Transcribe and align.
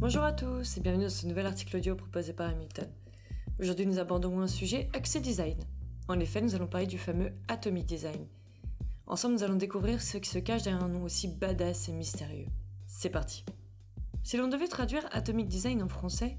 Bonjour 0.00 0.22
à 0.22 0.30
tous 0.30 0.76
et 0.76 0.80
bienvenue 0.80 1.06
dans 1.06 1.10
ce 1.10 1.26
nouvel 1.26 1.46
article 1.46 1.76
audio 1.76 1.96
proposé 1.96 2.32
par 2.32 2.50
Hamilton. 2.50 2.86
Aujourd'hui 3.58 3.84
nous 3.84 3.98
abordons 3.98 4.38
un 4.38 4.46
sujet 4.46 4.88
accès 4.94 5.18
design. 5.18 5.56
En 6.06 6.20
effet, 6.20 6.40
nous 6.40 6.54
allons 6.54 6.68
parler 6.68 6.86
du 6.86 6.98
fameux 6.98 7.32
Atomic 7.48 7.84
Design. 7.84 8.28
Ensemble, 9.08 9.34
nous 9.34 9.42
allons 9.42 9.56
découvrir 9.56 10.00
ce 10.00 10.18
qui 10.18 10.30
se 10.30 10.38
cache 10.38 10.62
derrière 10.62 10.84
un 10.84 10.88
nom 10.88 11.02
aussi 11.02 11.26
badass 11.26 11.88
et 11.88 11.92
mystérieux. 11.92 12.46
C'est 12.86 13.10
parti. 13.10 13.44
Si 14.22 14.36
l'on 14.36 14.46
devait 14.46 14.68
traduire 14.68 15.04
Atomic 15.10 15.48
Design 15.48 15.82
en 15.82 15.88
français, 15.88 16.38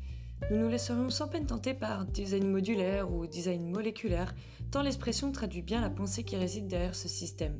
nous 0.49 0.57
nous 0.57 0.69
laisserions 0.69 1.09
sans 1.09 1.27
peine 1.27 1.45
tenter 1.45 1.73
par 1.73 2.05
design 2.05 2.49
modulaire 2.49 3.11
ou 3.11 3.27
design 3.27 3.69
moléculaire, 3.69 4.33
tant 4.71 4.83
l'expression 4.83 5.33
traduit 5.33 5.63
bien 5.63 5.81
la 5.81 5.89
pensée 5.89 6.23
qui 6.23 6.37
réside 6.37 6.67
derrière 6.67 6.95
ce 6.95 7.09
système, 7.09 7.59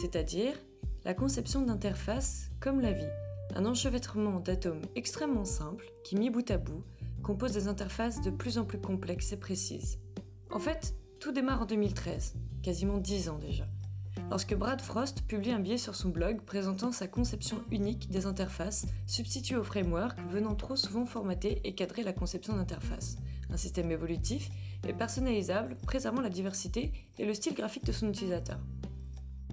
c'est-à-dire 0.00 0.54
la 1.04 1.12
conception 1.12 1.62
d'interfaces 1.62 2.52
comme 2.60 2.80
la 2.80 2.92
vie, 2.92 3.10
un 3.54 3.66
enchevêtrement 3.66 4.40
d'atomes 4.40 4.82
extrêmement 4.96 5.44
simples 5.44 5.86
qui, 6.04 6.16
mis 6.16 6.30
bout 6.30 6.50
à 6.50 6.58
bout, 6.58 6.84
composent 7.22 7.52
des 7.52 7.68
interfaces 7.68 8.20
de 8.20 8.30
plus 8.30 8.58
en 8.58 8.64
plus 8.64 8.80
complexes 8.80 9.32
et 9.32 9.36
précises. 9.36 9.98
En 10.50 10.58
fait, 10.58 10.94
tout 11.20 11.32
démarre 11.32 11.62
en 11.62 11.66
2013, 11.66 12.34
quasiment 12.62 12.98
10 12.98 13.28
ans 13.30 13.38
déjà, 13.38 13.66
lorsque 14.30 14.54
Brad 14.54 14.80
Frost 14.80 15.22
publie 15.22 15.52
un 15.52 15.58
billet 15.58 15.78
sur 15.78 15.94
son 15.94 16.10
blog 16.10 16.42
présentant 16.42 16.92
sa 16.92 17.08
conception 17.08 17.62
unique 17.70 18.10
des 18.10 18.26
interfaces 18.26 18.86
substituées 19.06 19.56
au 19.56 19.64
framework 19.64 20.18
venant 20.28 20.54
trop 20.54 20.76
souvent 20.76 21.06
formater 21.06 21.60
et 21.64 21.74
cadrer 21.74 22.02
la 22.02 22.12
conception 22.12 22.56
d'interface, 22.56 23.16
un 23.50 23.56
système 23.56 23.90
évolutif 23.90 24.50
et 24.86 24.92
personnalisable 24.92 25.76
préservant 25.76 26.20
la 26.20 26.30
diversité 26.30 26.92
et 27.18 27.24
le 27.24 27.34
style 27.34 27.54
graphique 27.54 27.86
de 27.86 27.92
son 27.92 28.08
utilisateur. 28.08 28.58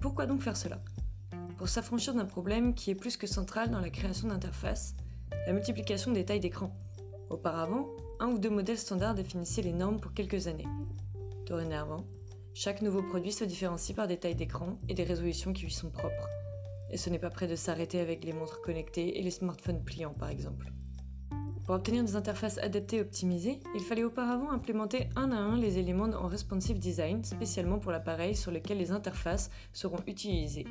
Pourquoi 0.00 0.26
donc 0.26 0.42
faire 0.42 0.56
cela? 0.56 0.82
Pour 1.62 1.68
s'affranchir 1.68 2.12
d'un 2.12 2.24
problème 2.24 2.74
qui 2.74 2.90
est 2.90 2.96
plus 2.96 3.16
que 3.16 3.28
central 3.28 3.70
dans 3.70 3.78
la 3.78 3.88
création 3.88 4.26
d'interfaces, 4.26 4.96
la 5.46 5.52
multiplication 5.52 6.10
des 6.10 6.24
tailles 6.24 6.40
d'écran. 6.40 6.74
Auparavant, 7.30 7.86
un 8.18 8.30
ou 8.30 8.38
deux 8.40 8.50
modèles 8.50 8.78
standards 8.78 9.14
définissaient 9.14 9.62
les 9.62 9.72
normes 9.72 10.00
pour 10.00 10.12
quelques 10.12 10.48
années. 10.48 10.66
Dorénavant, 11.46 12.04
chaque 12.52 12.82
nouveau 12.82 13.04
produit 13.04 13.30
se 13.30 13.44
différencie 13.44 13.94
par 13.94 14.08
des 14.08 14.16
tailles 14.16 14.34
d'écran 14.34 14.80
et 14.88 14.94
des 14.94 15.04
résolutions 15.04 15.52
qui 15.52 15.62
lui 15.62 15.70
sont 15.70 15.90
propres. 15.90 16.28
Et 16.90 16.96
ce 16.96 17.10
n'est 17.10 17.20
pas 17.20 17.30
près 17.30 17.46
de 17.46 17.54
s'arrêter 17.54 18.00
avec 18.00 18.24
les 18.24 18.32
montres 18.32 18.60
connectées 18.60 19.20
et 19.20 19.22
les 19.22 19.30
smartphones 19.30 19.84
pliants 19.84 20.14
par 20.14 20.30
exemple. 20.30 20.72
Pour 21.64 21.76
obtenir 21.76 22.02
des 22.02 22.16
interfaces 22.16 22.58
adaptées 22.58 22.96
et 22.96 23.02
optimisées, 23.02 23.60
il 23.76 23.82
fallait 23.82 24.02
auparavant 24.02 24.50
implémenter 24.50 25.10
un 25.14 25.30
à 25.30 25.36
un 25.36 25.56
les 25.56 25.78
éléments 25.78 26.10
en 26.10 26.26
responsive 26.26 26.80
design 26.80 27.22
spécialement 27.22 27.78
pour 27.78 27.92
l'appareil 27.92 28.34
sur 28.34 28.50
lequel 28.50 28.78
les 28.78 28.90
interfaces 28.90 29.48
seront 29.72 30.00
utilisées. 30.08 30.66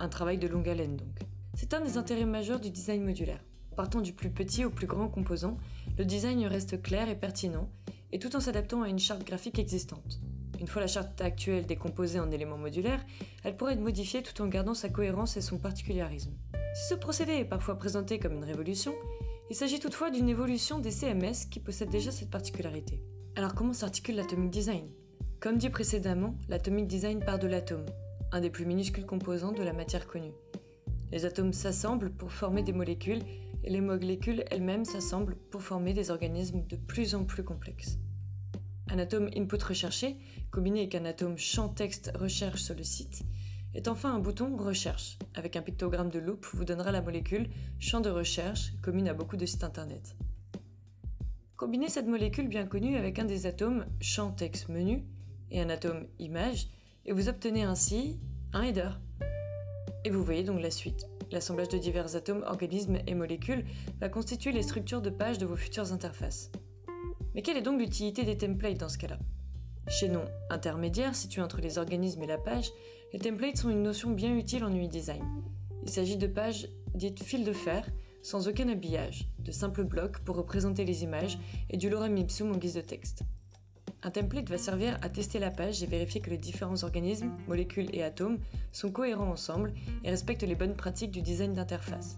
Un 0.00 0.08
travail 0.08 0.38
de 0.38 0.46
longue 0.46 0.68
haleine 0.68 0.96
donc. 0.96 1.18
C'est 1.54 1.74
un 1.74 1.80
des 1.80 1.96
intérêts 1.96 2.24
majeurs 2.24 2.60
du 2.60 2.70
design 2.70 3.04
modulaire. 3.04 3.42
Partant 3.76 4.00
du 4.00 4.12
plus 4.12 4.30
petit 4.30 4.64
au 4.64 4.70
plus 4.70 4.86
grand 4.86 5.08
composant, 5.08 5.56
le 5.98 6.04
design 6.04 6.44
reste 6.46 6.80
clair 6.82 7.08
et 7.08 7.16
pertinent, 7.16 7.68
et 8.12 8.18
tout 8.18 8.36
en 8.36 8.40
s'adaptant 8.40 8.82
à 8.82 8.88
une 8.88 8.98
charte 8.98 9.26
graphique 9.26 9.58
existante. 9.58 10.20
Une 10.60 10.68
fois 10.68 10.82
la 10.82 10.86
charte 10.86 11.20
actuelle 11.20 11.66
décomposée 11.66 12.20
en 12.20 12.30
éléments 12.30 12.58
modulaires, 12.58 13.04
elle 13.42 13.56
pourrait 13.56 13.74
être 13.74 13.80
modifiée 13.80 14.22
tout 14.22 14.40
en 14.40 14.46
gardant 14.46 14.74
sa 14.74 14.88
cohérence 14.88 15.36
et 15.36 15.40
son 15.40 15.58
particularisme. 15.58 16.32
Si 16.74 16.88
ce 16.88 16.94
procédé 16.94 17.32
est 17.32 17.44
parfois 17.44 17.76
présenté 17.76 18.20
comme 18.20 18.34
une 18.34 18.44
révolution, 18.44 18.94
il 19.50 19.56
s'agit 19.56 19.80
toutefois 19.80 20.10
d'une 20.10 20.28
évolution 20.28 20.78
des 20.78 20.90
CMS 20.90 21.48
qui 21.50 21.58
possèdent 21.58 21.90
déjà 21.90 22.12
cette 22.12 22.30
particularité. 22.30 23.02
Alors 23.34 23.54
comment 23.54 23.72
s'articule 23.72 24.16
l'atomic 24.16 24.50
design? 24.50 24.88
Comme 25.40 25.58
dit 25.58 25.70
précédemment, 25.70 26.36
l'atomic 26.48 26.86
design 26.86 27.20
part 27.20 27.38
de 27.38 27.46
l'atome, 27.46 27.86
un 28.32 28.40
des 28.40 28.50
plus 28.50 28.66
minuscules 28.66 29.06
composants 29.06 29.52
de 29.52 29.62
la 29.62 29.72
matière 29.72 30.06
connue. 30.06 30.34
Les 31.12 31.24
atomes 31.24 31.52
s'assemblent 31.52 32.10
pour 32.10 32.32
former 32.32 32.62
des 32.62 32.72
molécules 32.72 33.22
et 33.64 33.70
les 33.70 33.80
molécules 33.80 34.44
elles-mêmes 34.50 34.84
s'assemblent 34.84 35.36
pour 35.50 35.62
former 35.62 35.94
des 35.94 36.10
organismes 36.10 36.66
de 36.66 36.76
plus 36.76 37.14
en 37.14 37.24
plus 37.24 37.44
complexes. 37.44 37.98
Un 38.90 38.98
atome 38.98 39.28
input 39.36 39.62
recherché, 39.62 40.16
combiné 40.50 40.80
avec 40.80 40.94
un 40.94 41.04
atome 41.04 41.36
champ 41.36 41.68
texte 41.68 42.12
recherche 42.14 42.62
sur 42.62 42.74
le 42.74 42.84
site, 42.84 43.22
est 43.74 43.88
enfin 43.88 44.14
un 44.14 44.18
bouton 44.18 44.56
recherche, 44.56 45.18
avec 45.34 45.56
un 45.56 45.62
pictogramme 45.62 46.10
de 46.10 46.18
loupe 46.18 46.46
vous 46.52 46.64
donnera 46.64 46.90
la 46.92 47.02
molécule 47.02 47.50
champ 47.78 48.00
de 48.00 48.10
recherche, 48.10 48.72
commune 48.82 49.08
à 49.08 49.14
beaucoup 49.14 49.36
de 49.36 49.46
sites 49.46 49.64
internet. 49.64 50.16
Combinez 51.56 51.88
cette 51.88 52.06
molécule 52.06 52.48
bien 52.48 52.66
connue 52.66 52.96
avec 52.96 53.18
un 53.18 53.24
des 53.24 53.46
atomes 53.46 53.84
champ 54.00 54.30
texte 54.30 54.68
menu 54.68 55.04
et 55.50 55.60
un 55.60 55.70
atome 55.70 56.06
image, 56.18 56.68
et 57.08 57.12
vous 57.12 57.30
obtenez 57.30 57.62
ainsi 57.62 58.20
un 58.52 58.62
header. 58.62 58.90
Et 60.04 60.10
vous 60.10 60.22
voyez 60.22 60.44
donc 60.44 60.60
la 60.60 60.70
suite. 60.70 61.06
L'assemblage 61.32 61.70
de 61.70 61.78
divers 61.78 62.14
atomes, 62.16 62.44
organismes 62.46 62.98
et 63.06 63.14
molécules 63.14 63.64
va 63.98 64.10
constituer 64.10 64.52
les 64.52 64.62
structures 64.62 65.00
de 65.00 65.08
page 65.08 65.38
de 65.38 65.46
vos 65.46 65.56
futures 65.56 65.92
interfaces. 65.92 66.52
Mais 67.34 67.40
quelle 67.40 67.56
est 67.56 67.62
donc 67.62 67.80
l'utilité 67.80 68.24
des 68.24 68.36
templates 68.36 68.78
dans 68.78 68.90
ce 68.90 68.98
cas-là? 68.98 69.18
Chez 69.88 70.08
nom 70.08 70.24
intermédiaire 70.50 71.14
situé 71.14 71.40
entre 71.40 71.62
les 71.62 71.78
organismes 71.78 72.22
et 72.22 72.26
la 72.26 72.36
page, 72.36 72.70
les 73.14 73.18
templates 73.18 73.56
sont 73.56 73.70
une 73.70 73.82
notion 73.82 74.10
bien 74.10 74.36
utile 74.36 74.64
en 74.64 74.74
UI 74.74 74.88
design. 74.88 75.24
Il 75.82 75.88
s'agit 75.88 76.18
de 76.18 76.26
pages 76.26 76.68
dites 76.94 77.22
fil 77.22 77.42
de 77.42 77.54
fer, 77.54 77.88
sans 78.22 78.48
aucun 78.48 78.68
habillage, 78.68 79.30
de 79.38 79.50
simples 79.50 79.84
blocs 79.84 80.18
pour 80.18 80.36
représenter 80.36 80.84
les 80.84 81.04
images 81.04 81.38
et 81.70 81.78
du 81.78 81.88
lorem 81.88 82.18
ipsum 82.18 82.52
en 82.52 82.58
guise 82.58 82.74
de 82.74 82.82
texte. 82.82 83.22
Un 84.04 84.10
template 84.10 84.48
va 84.48 84.58
servir 84.58 84.96
à 85.02 85.08
tester 85.08 85.40
la 85.40 85.50
page 85.50 85.82
et 85.82 85.86
vérifier 85.86 86.20
que 86.20 86.30
les 86.30 86.38
différents 86.38 86.84
organismes, 86.84 87.32
molécules 87.48 87.92
et 87.92 88.04
atomes 88.04 88.38
sont 88.70 88.92
cohérents 88.92 89.30
ensemble 89.30 89.74
et 90.04 90.10
respectent 90.10 90.44
les 90.44 90.54
bonnes 90.54 90.76
pratiques 90.76 91.10
du 91.10 91.20
design 91.20 91.52
d'interface. 91.52 92.16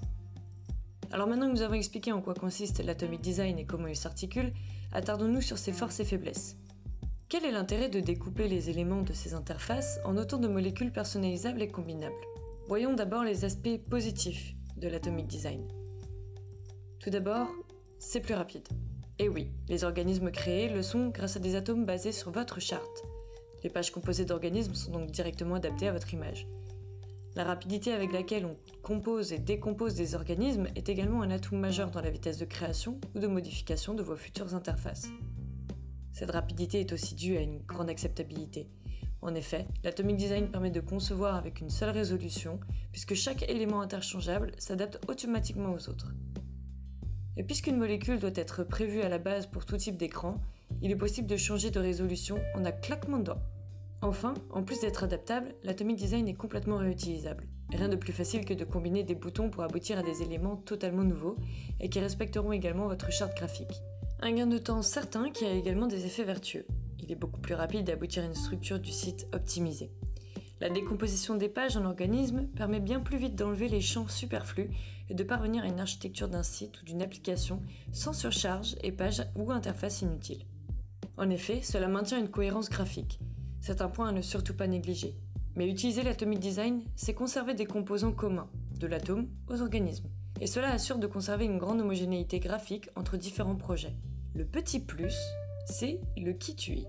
Alors 1.10 1.26
maintenant 1.26 1.46
que 1.46 1.52
nous 1.52 1.62
avons 1.62 1.74
expliqué 1.74 2.12
en 2.12 2.20
quoi 2.20 2.34
consiste 2.34 2.84
l'atomic 2.84 3.20
design 3.20 3.58
et 3.58 3.64
comment 3.64 3.86
il 3.86 3.96
s'articule, 3.96 4.52
attardons-nous 4.92 5.40
sur 5.40 5.58
ses 5.58 5.72
forces 5.72 6.00
et 6.00 6.04
faiblesses. 6.04 6.56
Quel 7.30 7.44
est 7.44 7.52
l'intérêt 7.52 7.88
de 7.88 8.00
découper 8.00 8.46
les 8.46 8.70
éléments 8.70 9.02
de 9.02 9.12
ces 9.12 9.34
interfaces 9.34 10.00
en 10.04 10.16
autant 10.16 10.38
de 10.38 10.48
molécules 10.48 10.92
personnalisables 10.92 11.62
et 11.62 11.68
combinables? 11.68 12.14
Voyons 12.68 12.92
d'abord 12.92 13.24
les 13.24 13.44
aspects 13.44 13.78
positifs 13.88 14.54
de 14.76 14.88
l'atomic 14.88 15.26
design. 15.26 15.66
Tout 17.00 17.10
d'abord, 17.10 17.48
c'est 17.98 18.20
plus 18.20 18.34
rapide. 18.34 18.68
Et 19.20 19.28
oui, 19.28 19.52
les 19.68 19.84
organismes 19.84 20.30
créés 20.30 20.70
le 20.70 20.82
sont 20.82 21.08
grâce 21.08 21.36
à 21.36 21.40
des 21.40 21.54
atomes 21.54 21.84
basés 21.84 22.10
sur 22.10 22.30
votre 22.30 22.58
charte. 22.58 23.04
Les 23.62 23.68
pages 23.68 23.90
composées 23.90 24.24
d'organismes 24.24 24.74
sont 24.74 24.92
donc 24.92 25.10
directement 25.10 25.56
adaptées 25.56 25.88
à 25.88 25.92
votre 25.92 26.14
image. 26.14 26.48
La 27.36 27.44
rapidité 27.44 27.92
avec 27.92 28.14
laquelle 28.14 28.46
on 28.46 28.56
compose 28.82 29.34
et 29.34 29.38
décompose 29.38 29.94
des 29.94 30.14
organismes 30.14 30.68
est 30.74 30.88
également 30.88 31.20
un 31.20 31.30
atout 31.30 31.54
majeur 31.54 31.90
dans 31.90 32.00
la 32.00 32.08
vitesse 32.08 32.38
de 32.38 32.46
création 32.46 32.98
ou 33.14 33.18
de 33.18 33.26
modification 33.26 33.92
de 33.92 34.02
vos 34.02 34.16
futures 34.16 34.54
interfaces. 34.54 35.10
Cette 36.14 36.30
rapidité 36.30 36.80
est 36.80 36.94
aussi 36.94 37.14
due 37.14 37.36
à 37.36 37.42
une 37.42 37.58
grande 37.58 37.90
acceptabilité. 37.90 38.70
En 39.20 39.34
effet, 39.34 39.66
l'Atomic 39.84 40.16
Design 40.16 40.50
permet 40.50 40.70
de 40.70 40.80
concevoir 40.80 41.34
avec 41.34 41.60
une 41.60 41.68
seule 41.68 41.90
résolution, 41.90 42.58
puisque 42.90 43.12
chaque 43.12 43.46
élément 43.50 43.82
interchangeable 43.82 44.52
s'adapte 44.56 44.98
automatiquement 45.10 45.74
aux 45.74 45.90
autres. 45.90 46.14
Et 47.40 47.42
puisqu'une 47.42 47.78
molécule 47.78 48.18
doit 48.18 48.28
être 48.34 48.64
prévue 48.64 49.00
à 49.00 49.08
la 49.08 49.16
base 49.16 49.46
pour 49.46 49.64
tout 49.64 49.78
type 49.78 49.96
d'écran, 49.96 50.42
il 50.82 50.90
est 50.90 50.96
possible 50.96 51.26
de 51.26 51.38
changer 51.38 51.70
de 51.70 51.80
résolution 51.80 52.38
en 52.54 52.66
un 52.66 52.70
claquement 52.70 53.16
de 53.16 53.22
doigts. 53.22 53.40
Enfin, 54.02 54.34
en 54.50 54.62
plus 54.62 54.80
d'être 54.80 55.04
adaptable, 55.04 55.54
l'Atomic 55.64 55.96
Design 55.96 56.28
est 56.28 56.34
complètement 56.34 56.76
réutilisable. 56.76 57.48
Rien 57.72 57.88
de 57.88 57.96
plus 57.96 58.12
facile 58.12 58.44
que 58.44 58.52
de 58.52 58.66
combiner 58.66 59.04
des 59.04 59.14
boutons 59.14 59.48
pour 59.48 59.62
aboutir 59.62 59.98
à 59.98 60.02
des 60.02 60.20
éléments 60.20 60.56
totalement 60.56 61.02
nouveaux 61.02 61.36
et 61.80 61.88
qui 61.88 61.98
respecteront 61.98 62.52
également 62.52 62.88
votre 62.88 63.10
charte 63.10 63.34
graphique. 63.34 63.80
Un 64.20 64.32
gain 64.32 64.46
de 64.46 64.58
temps 64.58 64.82
certain 64.82 65.30
qui 65.30 65.46
a 65.46 65.52
également 65.54 65.86
des 65.86 66.04
effets 66.04 66.24
vertueux. 66.24 66.66
Il 66.98 67.10
est 67.10 67.16
beaucoup 67.16 67.40
plus 67.40 67.54
rapide 67.54 67.86
d'aboutir 67.86 68.22
à 68.22 68.26
une 68.26 68.34
structure 68.34 68.80
du 68.80 68.92
site 68.92 69.26
optimisée. 69.32 69.90
La 70.60 70.68
décomposition 70.68 71.36
des 71.36 71.48
pages 71.48 71.78
en 71.78 71.86
organisme 71.86 72.46
permet 72.54 72.80
bien 72.80 73.00
plus 73.00 73.16
vite 73.16 73.34
d'enlever 73.34 73.68
les 73.68 73.80
champs 73.80 74.08
superflus 74.08 74.68
et 75.08 75.14
de 75.14 75.24
parvenir 75.24 75.64
à 75.64 75.68
une 75.68 75.80
architecture 75.80 76.28
d'un 76.28 76.42
site 76.42 76.82
ou 76.82 76.84
d'une 76.84 77.00
application 77.00 77.62
sans 77.92 78.12
surcharge 78.12 78.76
et 78.82 78.92
pages 78.92 79.24
ou 79.36 79.50
interfaces 79.52 80.02
inutiles. 80.02 80.44
En 81.16 81.30
effet, 81.30 81.62
cela 81.62 81.88
maintient 81.88 82.18
une 82.18 82.28
cohérence 82.28 82.68
graphique. 82.68 83.20
C'est 83.62 83.80
un 83.80 83.88
point 83.88 84.08
à 84.08 84.12
ne 84.12 84.20
surtout 84.20 84.54
pas 84.54 84.66
négliger. 84.66 85.16
Mais 85.56 85.66
utiliser 85.68 86.02
l'atomic 86.02 86.38
design, 86.38 86.82
c'est 86.94 87.14
conserver 87.14 87.54
des 87.54 87.66
composants 87.66 88.12
communs, 88.12 88.50
de 88.78 88.86
l'atome 88.86 89.28
aux 89.48 89.62
organismes. 89.62 90.08
Et 90.42 90.46
cela 90.46 90.70
assure 90.72 90.98
de 90.98 91.06
conserver 91.06 91.46
une 91.46 91.58
grande 91.58 91.80
homogénéité 91.80 92.38
graphique 92.38 92.90
entre 92.96 93.16
différents 93.16 93.56
projets. 93.56 93.96
Le 94.34 94.44
petit 94.44 94.80
plus, 94.80 95.16
c'est 95.64 96.00
le 96.18 96.32
kit 96.32 96.56
UI. 96.68 96.86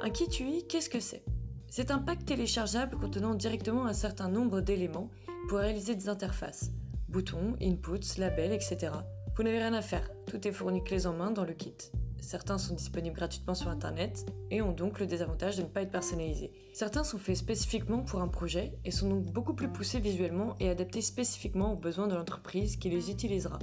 Un 0.00 0.10
kit 0.10 0.30
UI, 0.40 0.66
qu'est-ce 0.68 0.88
que 0.88 1.00
c'est? 1.00 1.24
C'est 1.70 1.90
un 1.90 1.98
pack 1.98 2.24
téléchargeable 2.24 2.96
contenant 2.96 3.34
directement 3.34 3.86
un 3.86 3.92
certain 3.92 4.28
nombre 4.28 4.60
d'éléments 4.60 5.10
pour 5.48 5.58
réaliser 5.58 5.94
des 5.94 6.08
interfaces. 6.08 6.70
Boutons, 7.08 7.56
inputs, 7.62 8.18
labels, 8.18 8.52
etc. 8.52 8.92
Vous 9.36 9.42
n'avez 9.42 9.58
rien 9.58 9.74
à 9.74 9.82
faire, 9.82 10.08
tout 10.26 10.46
est 10.48 10.52
fourni 10.52 10.82
clés 10.82 11.06
en 11.06 11.12
main 11.12 11.30
dans 11.30 11.44
le 11.44 11.52
kit. 11.52 11.74
Certains 12.20 12.58
sont 12.58 12.74
disponibles 12.74 13.16
gratuitement 13.16 13.54
sur 13.54 13.68
Internet 13.68 14.26
et 14.50 14.60
ont 14.60 14.72
donc 14.72 14.98
le 14.98 15.06
désavantage 15.06 15.56
de 15.56 15.62
ne 15.62 15.68
pas 15.68 15.82
être 15.82 15.92
personnalisés. 15.92 16.52
Certains 16.72 17.04
sont 17.04 17.18
faits 17.18 17.36
spécifiquement 17.36 18.02
pour 18.02 18.20
un 18.20 18.28
projet 18.28 18.72
et 18.84 18.90
sont 18.90 19.08
donc 19.08 19.26
beaucoup 19.26 19.54
plus 19.54 19.68
poussés 19.68 20.00
visuellement 20.00 20.56
et 20.58 20.68
adaptés 20.68 21.02
spécifiquement 21.02 21.72
aux 21.72 21.76
besoins 21.76 22.08
de 22.08 22.14
l'entreprise 22.14 22.76
qui 22.76 22.90
les 22.90 23.10
utilisera. 23.10 23.58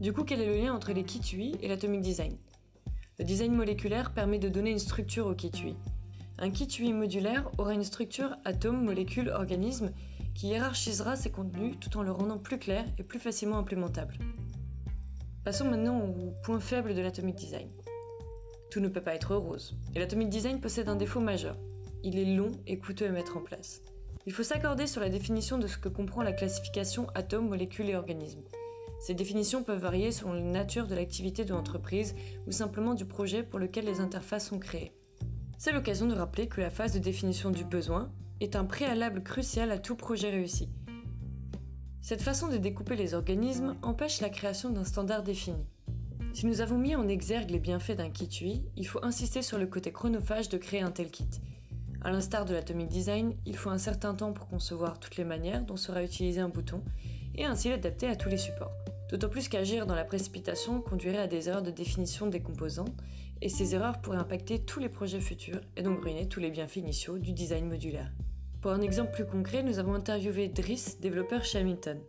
Du 0.00 0.12
coup, 0.12 0.24
quel 0.24 0.40
est 0.40 0.46
le 0.46 0.56
lien 0.56 0.74
entre 0.74 0.92
les 0.92 1.04
kits 1.04 1.36
UI 1.36 1.56
et 1.60 1.68
l'atomic 1.68 2.00
design? 2.00 2.36
Le 3.18 3.24
design 3.24 3.54
moléculaire 3.54 4.12
permet 4.12 4.38
de 4.38 4.48
donner 4.48 4.70
une 4.70 4.78
structure 4.78 5.26
au 5.26 5.34
kit 5.34 5.52
UI. 5.62 5.76
Un 6.38 6.50
kit 6.50 6.68
UI 6.80 6.92
modulaire 6.92 7.48
aura 7.58 7.74
une 7.74 7.84
structure 7.84 8.36
atome, 8.44 8.84
molécule, 8.84 9.30
organisme 9.30 9.92
qui 10.34 10.48
hiérarchisera 10.48 11.14
ses 11.16 11.30
contenus 11.30 11.76
tout 11.80 11.96
en 11.96 12.02
le 12.02 12.10
rendant 12.10 12.38
plus 12.38 12.58
clair 12.58 12.84
et 12.98 13.04
plus 13.04 13.20
facilement 13.20 13.58
implémentable. 13.58 14.14
Passons 15.44 15.68
maintenant 15.68 16.00
au 16.00 16.32
point 16.42 16.58
faible 16.58 16.94
de 16.94 17.00
l'atomic 17.00 17.36
design. 17.36 17.68
Tout 18.70 18.80
ne 18.80 18.88
peut 18.88 19.00
pas 19.00 19.14
être 19.14 19.36
rose, 19.36 19.76
et 19.94 20.00
l'atomic 20.00 20.28
design 20.28 20.60
possède 20.60 20.88
un 20.88 20.96
défaut 20.96 21.20
majeur. 21.20 21.56
Il 22.02 22.18
est 22.18 22.34
long 22.34 22.50
et 22.66 22.78
coûteux 22.78 23.06
à 23.06 23.12
mettre 23.12 23.36
en 23.36 23.42
place. 23.42 23.82
Il 24.26 24.32
faut 24.32 24.42
s'accorder 24.42 24.86
sur 24.86 25.00
la 25.00 25.10
définition 25.10 25.58
de 25.58 25.66
ce 25.68 25.78
que 25.78 25.88
comprend 25.88 26.22
la 26.22 26.32
classification 26.32 27.06
atome, 27.14 27.48
molécule 27.48 27.90
et 27.90 27.96
organisme. 27.96 28.42
Ces 29.00 29.14
définitions 29.14 29.62
peuvent 29.62 29.80
varier 29.80 30.10
selon 30.10 30.32
la 30.32 30.40
nature 30.40 30.86
de 30.86 30.94
l'activité 30.94 31.44
de 31.44 31.52
l'entreprise 31.52 32.14
ou 32.46 32.52
simplement 32.52 32.94
du 32.94 33.04
projet 33.04 33.42
pour 33.42 33.58
lequel 33.58 33.84
les 33.84 34.00
interfaces 34.00 34.48
sont 34.48 34.58
créées. 34.58 34.92
C'est 35.58 35.72
l'occasion 35.72 36.06
de 36.06 36.14
rappeler 36.14 36.48
que 36.48 36.60
la 36.60 36.70
phase 36.70 36.94
de 36.94 36.98
définition 36.98 37.50
du 37.50 37.64
besoin 37.64 38.10
est 38.40 38.56
un 38.56 38.64
préalable 38.64 39.22
crucial 39.22 39.70
à 39.70 39.78
tout 39.78 39.96
projet 39.96 40.30
réussi. 40.30 40.68
Cette 42.02 42.22
façon 42.22 42.48
de 42.48 42.56
découper 42.56 42.96
les 42.96 43.14
organismes 43.14 43.76
empêche 43.82 44.20
la 44.20 44.28
création 44.28 44.70
d'un 44.70 44.84
standard 44.84 45.22
défini. 45.22 45.64
Si 46.34 46.46
nous 46.46 46.60
avons 46.60 46.76
mis 46.76 46.96
en 46.96 47.08
exergue 47.08 47.50
les 47.50 47.60
bienfaits 47.60 47.96
d'un 47.96 48.10
kit 48.10 48.28
UI, 48.42 48.64
il 48.76 48.86
faut 48.86 49.02
insister 49.04 49.40
sur 49.40 49.56
le 49.56 49.66
côté 49.66 49.92
chronophage 49.92 50.48
de 50.48 50.58
créer 50.58 50.82
un 50.82 50.90
tel 50.90 51.10
kit. 51.10 51.28
A 52.02 52.10
l'instar 52.10 52.44
de 52.44 52.52
l'atomic 52.52 52.88
design, 52.88 53.34
il 53.46 53.56
faut 53.56 53.70
un 53.70 53.78
certain 53.78 54.14
temps 54.14 54.32
pour 54.32 54.48
concevoir 54.48 54.98
toutes 54.98 55.16
les 55.16 55.24
manières 55.24 55.64
dont 55.64 55.76
sera 55.76 56.02
utilisé 56.02 56.40
un 56.40 56.50
bouton 56.50 56.82
et 57.36 57.44
ainsi 57.44 57.70
l'adapter 57.70 58.08
à 58.08 58.16
tous 58.16 58.28
les 58.28 58.36
supports. 58.36 58.72
D'autant 59.10 59.28
plus 59.28 59.48
qu'agir 59.48 59.86
dans 59.86 59.94
la 59.94 60.04
précipitation 60.04 60.80
conduirait 60.80 61.18
à 61.18 61.26
des 61.26 61.48
erreurs 61.48 61.62
de 61.62 61.70
définition 61.70 62.26
des 62.26 62.40
composants, 62.40 62.92
et 63.42 63.48
ces 63.48 63.74
erreurs 63.74 64.00
pourraient 64.00 64.18
impacter 64.18 64.64
tous 64.64 64.80
les 64.80 64.88
projets 64.88 65.20
futurs 65.20 65.60
et 65.76 65.82
donc 65.82 66.02
ruiner 66.02 66.28
tous 66.28 66.40
les 66.40 66.50
bienfaits 66.50 66.76
initiaux 66.76 67.18
du 67.18 67.32
design 67.32 67.68
modulaire. 67.68 68.12
Pour 68.60 68.72
un 68.72 68.80
exemple 68.80 69.12
plus 69.12 69.26
concret, 69.26 69.62
nous 69.62 69.78
avons 69.78 69.94
interviewé 69.94 70.48
Driss, 70.48 70.98
développeur 71.00 71.44
chez 71.44 71.58
Hamilton. 71.58 72.00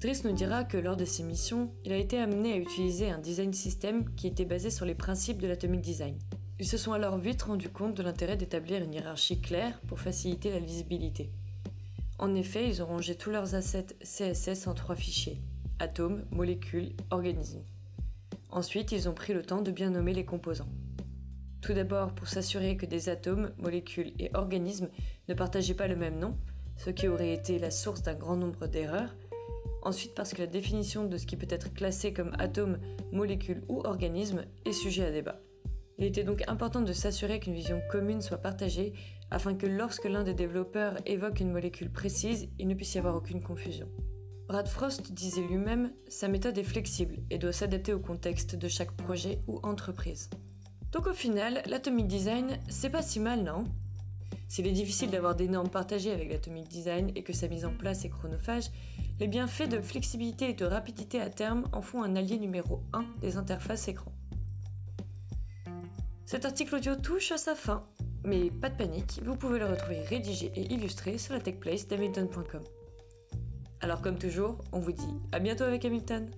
Driss 0.00 0.24
nous 0.24 0.32
dira 0.32 0.64
que 0.64 0.76
lors 0.76 0.96
de 0.96 1.04
ses 1.04 1.22
missions, 1.22 1.72
il 1.84 1.92
a 1.92 1.96
été 1.96 2.18
amené 2.18 2.52
à 2.52 2.58
utiliser 2.58 3.10
un 3.10 3.18
design 3.18 3.52
system 3.52 4.14
qui 4.14 4.26
était 4.26 4.44
basé 4.44 4.70
sur 4.70 4.84
les 4.84 4.94
principes 4.94 5.40
de 5.40 5.48
l'atomic 5.48 5.80
design. 5.80 6.18
Ils 6.58 6.66
se 6.66 6.76
sont 6.76 6.92
alors 6.92 7.18
vite 7.18 7.42
rendus 7.42 7.70
compte 7.70 7.96
de 7.96 8.02
l'intérêt 8.02 8.36
d'établir 8.36 8.82
une 8.82 8.94
hiérarchie 8.94 9.40
claire 9.40 9.80
pour 9.88 10.00
faciliter 10.00 10.50
la 10.50 10.60
lisibilité. 10.60 11.30
En 12.18 12.34
effet, 12.34 12.68
ils 12.68 12.82
ont 12.82 12.86
rangé 12.86 13.14
tous 13.14 13.30
leurs 13.30 13.54
assets 13.54 13.96
CSS 14.02 14.66
en 14.66 14.74
trois 14.74 14.96
fichiers 14.96 15.40
atomes, 15.78 16.24
molécules, 16.30 16.92
organismes. 17.10 17.62
Ensuite, 18.56 18.90
ils 18.90 19.06
ont 19.06 19.12
pris 19.12 19.34
le 19.34 19.42
temps 19.42 19.60
de 19.60 19.70
bien 19.70 19.90
nommer 19.90 20.14
les 20.14 20.24
composants. 20.24 20.70
Tout 21.60 21.74
d'abord 21.74 22.14
pour 22.14 22.26
s'assurer 22.26 22.78
que 22.78 22.86
des 22.86 23.10
atomes, 23.10 23.52
molécules 23.58 24.14
et 24.18 24.30
organismes 24.32 24.88
ne 25.28 25.34
partageaient 25.34 25.74
pas 25.74 25.88
le 25.88 25.94
même 25.94 26.18
nom, 26.18 26.38
ce 26.78 26.88
qui 26.88 27.06
aurait 27.06 27.34
été 27.34 27.58
la 27.58 27.70
source 27.70 28.00
d'un 28.00 28.14
grand 28.14 28.34
nombre 28.34 28.66
d'erreurs. 28.66 29.14
Ensuite 29.82 30.14
parce 30.14 30.32
que 30.32 30.40
la 30.40 30.46
définition 30.46 31.04
de 31.04 31.18
ce 31.18 31.26
qui 31.26 31.36
peut 31.36 31.46
être 31.50 31.74
classé 31.74 32.14
comme 32.14 32.32
atome, 32.38 32.78
molécule 33.12 33.62
ou 33.68 33.82
organisme 33.84 34.46
est 34.64 34.72
sujet 34.72 35.04
à 35.04 35.10
débat. 35.10 35.38
Il 35.98 36.06
était 36.06 36.24
donc 36.24 36.42
important 36.48 36.80
de 36.80 36.94
s'assurer 36.94 37.40
qu'une 37.40 37.52
vision 37.52 37.82
commune 37.90 38.22
soit 38.22 38.38
partagée 38.38 38.94
afin 39.30 39.54
que 39.54 39.66
lorsque 39.66 40.06
l'un 40.06 40.24
des 40.24 40.32
développeurs 40.32 40.94
évoque 41.04 41.40
une 41.40 41.52
molécule 41.52 41.92
précise, 41.92 42.48
il 42.58 42.68
ne 42.68 42.74
puisse 42.74 42.94
y 42.94 42.98
avoir 42.98 43.16
aucune 43.16 43.42
confusion. 43.42 43.90
Brad 44.48 44.68
Frost 44.68 45.12
disait 45.12 45.42
lui-même, 45.42 45.90
sa 46.06 46.28
méthode 46.28 46.56
est 46.56 46.62
flexible 46.62 47.18
et 47.30 47.38
doit 47.38 47.52
s'adapter 47.52 47.92
au 47.92 47.98
contexte 47.98 48.54
de 48.54 48.68
chaque 48.68 48.92
projet 48.92 49.40
ou 49.48 49.58
entreprise. 49.64 50.30
Donc 50.92 51.08
au 51.08 51.12
final, 51.12 51.62
l'atomic 51.66 52.06
design, 52.06 52.58
c'est 52.68 52.90
pas 52.90 53.02
si 53.02 53.18
mal, 53.18 53.42
non? 53.42 53.64
S'il 54.48 54.68
est 54.68 54.72
difficile 54.72 55.10
d'avoir 55.10 55.34
des 55.34 55.48
normes 55.48 55.68
partagées 55.68 56.12
avec 56.12 56.30
l'atomic 56.30 56.68
design 56.68 57.10
et 57.16 57.24
que 57.24 57.32
sa 57.32 57.48
mise 57.48 57.64
en 57.64 57.72
place 57.72 58.04
est 58.04 58.08
chronophage, 58.08 58.70
les 59.18 59.26
bienfaits 59.26 59.68
de 59.68 59.80
flexibilité 59.80 60.50
et 60.50 60.54
de 60.54 60.64
rapidité 60.64 61.20
à 61.20 61.28
terme 61.28 61.64
en 61.72 61.82
font 61.82 62.04
un 62.04 62.14
allié 62.14 62.38
numéro 62.38 62.82
1 62.92 63.04
des 63.20 63.36
interfaces 63.38 63.88
écran. 63.88 64.12
Cet 66.24 66.44
article 66.44 66.76
audio 66.76 66.94
touche 66.94 67.32
à 67.32 67.36
sa 67.36 67.56
fin, 67.56 67.84
mais 68.22 68.50
pas 68.50 68.68
de 68.68 68.76
panique, 68.76 69.20
vous 69.24 69.36
pouvez 69.36 69.58
le 69.58 69.66
retrouver 69.66 70.02
rédigé 70.02 70.52
et 70.54 70.72
illustré 70.72 71.18
sur 71.18 71.34
la 71.34 71.40
techplace 71.40 71.88
d'Hamilton.com. 71.88 72.62
Alors 73.80 74.00
comme 74.00 74.18
toujours, 74.18 74.58
on 74.72 74.78
vous 74.78 74.92
dit 74.92 75.14
à 75.32 75.38
bientôt 75.38 75.64
avec 75.64 75.84
Hamilton 75.84 76.30